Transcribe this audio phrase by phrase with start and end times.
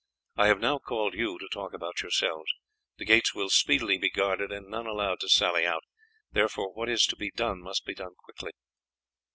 [0.35, 2.51] I have now called you to talk about yourselves.
[2.97, 5.83] The gates will speedily be guarded and none allowed to sally out,
[6.31, 8.49] therefore what is to be done must be done quickly."